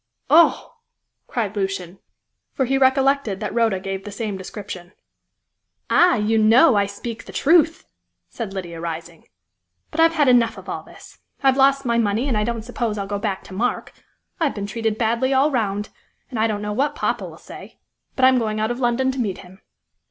[0.31, 0.77] "Oh!"
[1.27, 1.99] cried Lucian,
[2.53, 4.93] for he recollected that Rhoda gave the same description.
[5.91, 6.15] "Ah!
[6.15, 7.85] you know I speak the truth!"
[8.27, 9.27] said Lydia, rising,
[9.91, 11.19] "but I've had enough of all this.
[11.43, 13.93] I've lost my money, and I don't suppose I'll go back to Mark.
[14.39, 15.89] I've been treated badly all round,
[16.31, 17.77] and I don't know what poppa will say.
[18.15, 19.61] But I'm going out of London to meet him."